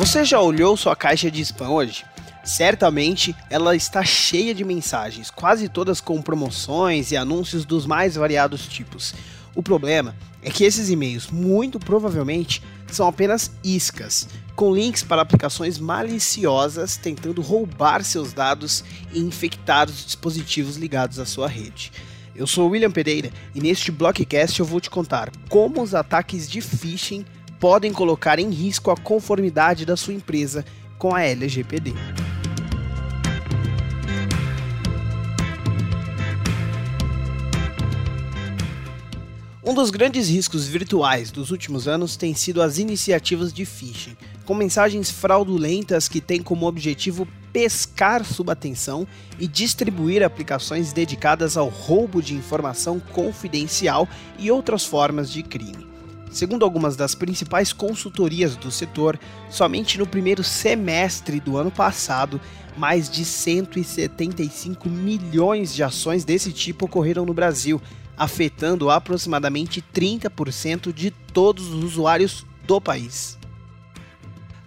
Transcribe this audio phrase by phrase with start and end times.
[0.00, 2.06] Você já olhou sua caixa de spam hoje?
[2.42, 8.66] Certamente ela está cheia de mensagens, quase todas com promoções e anúncios dos mais variados
[8.66, 9.14] tipos.
[9.54, 15.78] O problema é que esses e-mails, muito provavelmente, são apenas iscas, com links para aplicações
[15.78, 18.82] maliciosas tentando roubar seus dados
[19.12, 21.92] e infectar os dispositivos ligados à sua rede.
[22.34, 26.62] Eu sou William Pereira e neste Blockcast eu vou te contar como os ataques de
[26.62, 27.26] phishing
[27.60, 30.64] podem colocar em risco a conformidade da sua empresa
[30.98, 31.92] com a LGPD.
[39.62, 44.16] Um dos grandes riscos virtuais dos últimos anos tem sido as iniciativas de phishing,
[44.46, 49.06] com mensagens fraudulentas que têm como objetivo pescar sua atenção
[49.38, 55.89] e distribuir aplicações dedicadas ao roubo de informação confidencial e outras formas de crime.
[56.30, 59.18] Segundo algumas das principais consultorias do setor,
[59.50, 62.40] somente no primeiro semestre do ano passado,
[62.76, 67.82] mais de 175 milhões de ações desse tipo ocorreram no Brasil,
[68.16, 73.36] afetando aproximadamente 30% de todos os usuários do país.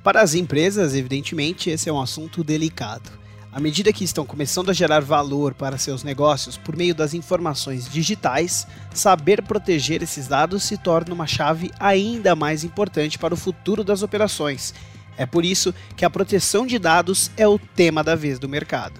[0.04, 3.23] Para as empresas, evidentemente, esse é um assunto delicado.
[3.54, 7.88] À medida que estão começando a gerar valor para seus negócios por meio das informações
[7.88, 13.84] digitais, saber proteger esses dados se torna uma chave ainda mais importante para o futuro
[13.84, 14.74] das operações.
[15.16, 19.00] É por isso que a proteção de dados é o tema da vez do mercado.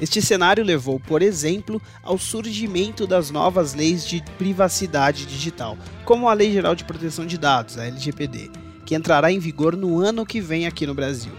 [0.00, 6.34] Este cenário levou, por exemplo, ao surgimento das novas leis de privacidade digital, como a
[6.34, 8.50] Lei Geral de Proteção de Dados, a LGPD,
[8.84, 11.32] que entrará em vigor no ano que vem aqui no Brasil.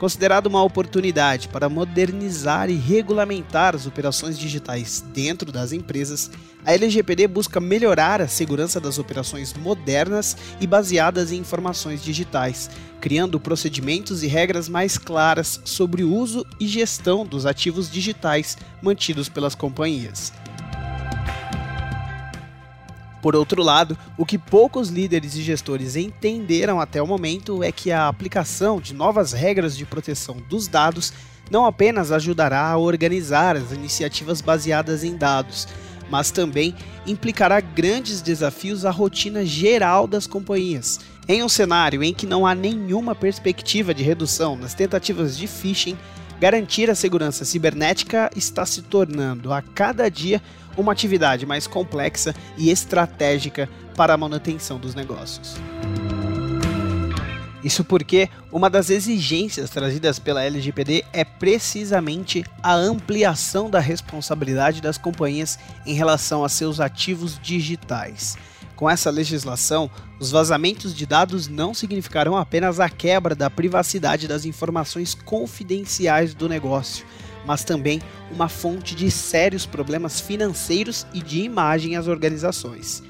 [0.00, 6.30] Considerado uma oportunidade para modernizar e regulamentar as operações digitais dentro das empresas,
[6.64, 13.38] a LGPD busca melhorar a segurança das operações modernas e baseadas em informações digitais, criando
[13.38, 19.54] procedimentos e regras mais claras sobre o uso e gestão dos ativos digitais mantidos pelas
[19.54, 20.32] companhias.
[23.22, 27.92] Por outro lado, o que poucos líderes e gestores entenderam até o momento é que
[27.92, 31.12] a aplicação de novas regras de proteção dos dados
[31.50, 35.66] não apenas ajudará a organizar as iniciativas baseadas em dados,
[36.08, 36.74] mas também
[37.06, 41.00] implicará grandes desafios à rotina geral das companhias.
[41.28, 45.96] Em um cenário em que não há nenhuma perspectiva de redução nas tentativas de phishing,
[46.40, 50.42] garantir a segurança cibernética está se tornando a cada dia
[50.76, 55.56] uma atividade mais complexa e estratégica para a manutenção dos negócios.
[57.62, 64.96] Isso porque uma das exigências trazidas pela LGPD é precisamente a ampliação da responsabilidade das
[64.96, 68.38] companhias em relação a seus ativos digitais.
[68.80, 74.46] Com essa legislação, os vazamentos de dados não significarão apenas a quebra da privacidade das
[74.46, 77.04] informações confidenciais do negócio,
[77.44, 78.00] mas também
[78.32, 83.02] uma fonte de sérios problemas financeiros e de imagem às organizações.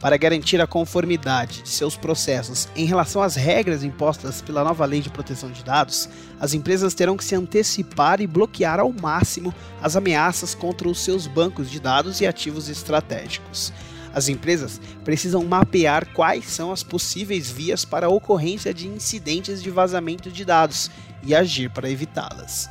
[0.00, 5.00] Para garantir a conformidade de seus processos em relação às regras impostas pela nova Lei
[5.00, 9.52] de Proteção de Dados, as empresas terão que se antecipar e bloquear ao máximo
[9.82, 13.72] as ameaças contra os seus bancos de dados e ativos estratégicos.
[14.12, 19.70] As empresas precisam mapear quais são as possíveis vias para a ocorrência de incidentes de
[19.70, 20.90] vazamento de dados
[21.22, 22.68] e agir para evitá-las.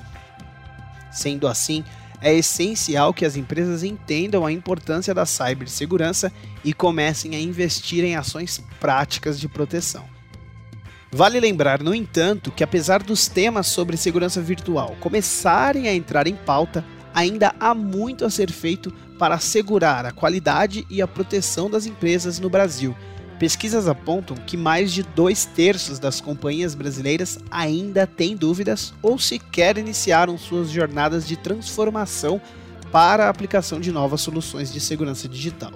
[1.11, 1.83] Sendo assim,
[2.21, 6.31] é essencial que as empresas entendam a importância da cibersegurança
[6.63, 10.05] e comecem a investir em ações práticas de proteção.
[11.11, 16.35] Vale lembrar, no entanto, que apesar dos temas sobre segurança virtual começarem a entrar em
[16.35, 16.83] pauta,
[17.13, 22.39] ainda há muito a ser feito para assegurar a qualidade e a proteção das empresas
[22.39, 22.95] no Brasil
[23.39, 29.78] Pesquisas apontam que mais de dois terços das companhias brasileiras ainda têm dúvidas ou sequer
[29.78, 32.41] iniciaram suas jornadas de transformação
[32.91, 35.73] para a aplicação de novas soluções de segurança digital.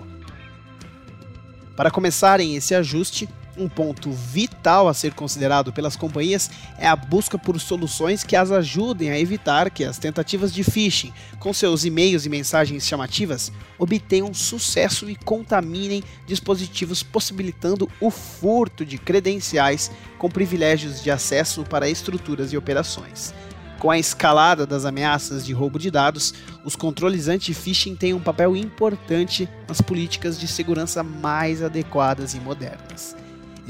[1.76, 7.38] Para começarem esse ajuste, um ponto vital a ser considerado pelas companhias é a busca
[7.38, 12.26] por soluções que as ajudem a evitar que as tentativas de phishing, com seus e-mails
[12.26, 21.02] e mensagens chamativas, obtenham sucesso e contaminem dispositivos, possibilitando o furto de credenciais com privilégios
[21.02, 23.34] de acesso para estruturas e operações.
[23.82, 28.56] Com a escalada das ameaças de roubo de dados, os controles anti-phishing têm um papel
[28.56, 33.16] importante nas políticas de segurança mais adequadas e modernas.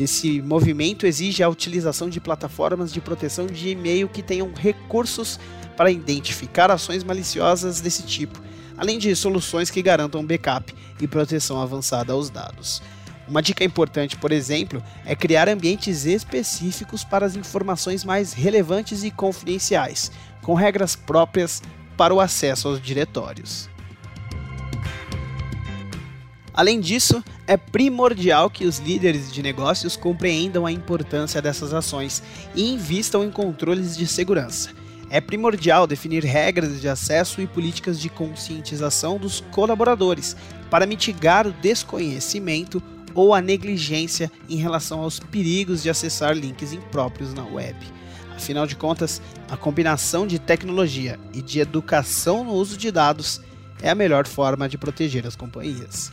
[0.01, 5.39] Esse movimento exige a utilização de plataformas de proteção de e-mail que tenham recursos
[5.77, 8.42] para identificar ações maliciosas desse tipo,
[8.75, 12.81] além de soluções que garantam backup e proteção avançada aos dados.
[13.27, 19.12] Uma dica importante, por exemplo, é criar ambientes específicos para as informações mais relevantes e
[19.12, 20.12] confidenciais,
[20.42, 21.62] com regras próprias
[21.95, 23.69] para o acesso aos diretórios.
[26.53, 32.21] Além disso, é primordial que os líderes de negócios compreendam a importância dessas ações
[32.53, 34.71] e invistam em controles de segurança.
[35.09, 40.36] É primordial definir regras de acesso e políticas de conscientização dos colaboradores
[40.69, 42.81] para mitigar o desconhecimento
[43.13, 47.77] ou a negligência em relação aos perigos de acessar links impróprios na web.
[48.36, 53.42] Afinal de contas, a combinação de tecnologia e de educação no uso de dados
[53.81, 56.12] é a melhor forma de proteger as companhias.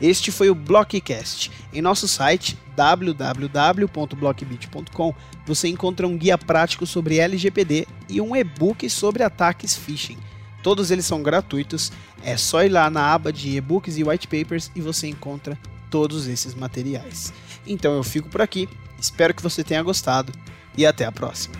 [0.00, 1.50] Este foi o Blockcast.
[1.72, 5.12] Em nosso site www.blockbit.com
[5.44, 10.18] você encontra um guia prático sobre LGPD e um e-book sobre ataques phishing.
[10.62, 11.90] Todos eles são gratuitos,
[12.22, 15.58] é só ir lá na aba de e-books e white papers e você encontra
[15.90, 17.32] todos esses materiais.
[17.66, 18.68] Então eu fico por aqui,
[18.98, 20.32] espero que você tenha gostado
[20.76, 21.56] e até a próxima.